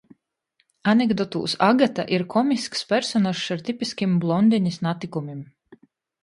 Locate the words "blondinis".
4.25-4.81